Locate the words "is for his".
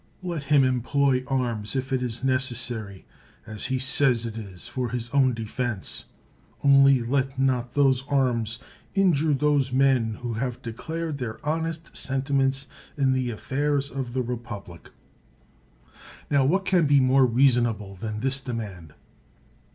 4.35-5.11